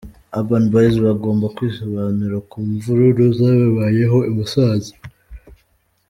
Urban 0.37 0.63
Boyz 0.71 0.95
bagomba 1.05 1.45
kwisobanura 1.55 2.37
ku 2.49 2.57
mvururu 2.71 3.25
zababayeho 3.37 4.17
i 4.29 4.31
Musanze. 4.35 4.91